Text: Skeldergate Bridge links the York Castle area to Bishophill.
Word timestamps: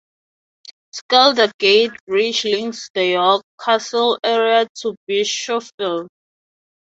Skeldergate 0.91 1.95
Bridge 2.07 2.43
links 2.45 2.89
the 2.95 3.05
York 3.05 3.45
Castle 3.63 4.17
area 4.23 4.65
to 4.77 4.95
Bishophill. 5.07 6.07